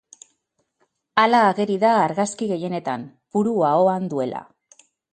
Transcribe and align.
Hala 1.25 1.41
ageri 1.51 1.77
da 1.85 1.93
argazki 2.07 2.49
gehienetan, 2.55 3.07
purua 3.37 3.71
ahoan 3.79 4.13
duela. 4.17 4.47